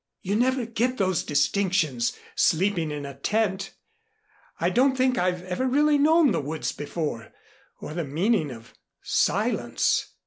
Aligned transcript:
"You 0.23 0.35
never 0.35 0.65
get 0.65 0.97
those 0.97 1.23
distinctions 1.23 2.17
sleeping 2.33 2.89
in 2.89 3.05
a 3.05 3.13
tent. 3.13 3.75
I 4.59 4.71
don't 4.71 4.95
think 4.97 5.19
I've 5.19 5.43
ever 5.43 5.67
really 5.67 5.99
known 5.99 6.31
the 6.31 6.41
woods 6.41 6.71
before 6.71 7.31
or 7.79 7.93
the 7.93 8.03
meaning 8.03 8.49
of 8.49 8.73
silence. 9.03 10.13